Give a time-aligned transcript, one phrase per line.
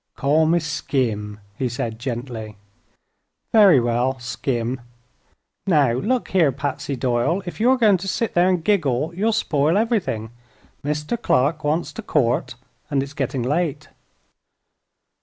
[0.15, 2.57] "Call me Skim," he said, gently.
[3.53, 4.81] "Very well, Skim,
[5.67, 9.77] Now look here, Patsy Doyle, if you're going to sit there and giggle you'll spoil
[9.77, 10.31] everything.
[10.83, 11.21] Mr.
[11.21, 12.55] Clark wants to court,
[12.89, 13.89] and it's getting late."